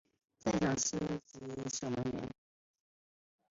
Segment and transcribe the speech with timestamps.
[0.39, 0.97] 在场上司
[1.37, 2.33] 职守门员。